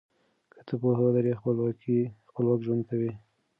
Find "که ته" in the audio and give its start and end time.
0.51-0.73